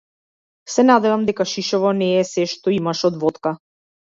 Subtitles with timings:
[0.75, 3.57] Се надевам дека шишево не е сѐ што имаш од водка.